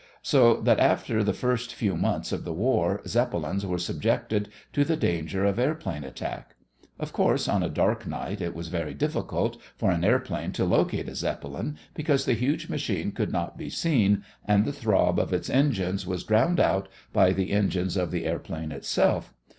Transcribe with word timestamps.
So 0.23 0.59
that 0.61 0.79
after 0.79 1.23
the 1.23 1.31
first 1.31 1.75
few 1.75 1.95
months 1.95 2.31
of 2.31 2.43
the 2.43 2.51
war 2.55 3.03
Zeppelins 3.05 3.67
were 3.67 3.77
subjected 3.77 4.49
to 4.73 4.83
the 4.83 4.97
danger 4.97 5.45
of 5.45 5.59
airplane 5.59 6.03
attack. 6.03 6.55
Of 6.99 7.13
course, 7.13 7.47
on 7.47 7.61
a 7.61 7.69
dark 7.69 8.07
night 8.07 8.41
it 8.41 8.55
was 8.55 8.69
very 8.69 8.95
difficult 8.95 9.59
for 9.77 9.91
an 9.91 10.03
airplane 10.03 10.53
to 10.53 10.65
locate 10.65 11.07
a 11.07 11.13
Zeppelin, 11.13 11.77
because 11.93 12.25
the 12.25 12.33
huge 12.33 12.67
machine 12.67 13.11
could 13.11 13.31
not 13.31 13.59
be 13.59 13.69
seen 13.69 14.23
and 14.43 14.65
the 14.65 14.73
throb 14.73 15.19
of 15.19 15.33
its 15.33 15.51
engines 15.51 16.07
was 16.07 16.23
drowned 16.23 16.59
out 16.59 16.89
by 17.13 17.31
the 17.31 17.51
engines 17.51 17.95
of 17.95 18.09
the 18.09 18.25
airplane 18.25 18.71
itself. 18.71 19.35